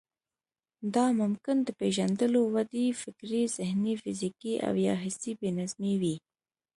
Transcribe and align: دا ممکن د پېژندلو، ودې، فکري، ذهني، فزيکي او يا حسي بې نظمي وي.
دا 0.93 1.05
ممکن 1.21 1.57
د 1.63 1.69
پېژندلو، 1.79 2.41
ودې، 2.55 2.85
فکري، 3.01 3.43
ذهني، 3.57 3.93
فزيکي 4.03 4.53
او 4.67 4.73
يا 4.85 4.95
حسي 5.03 5.31
بې 5.39 5.49
نظمي 5.59 5.95
وي. 6.01 6.15